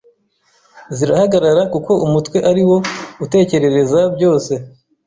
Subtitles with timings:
[0.95, 2.77] zirahagarara kuko umutwe ari wo
[3.23, 4.53] utekerereza byose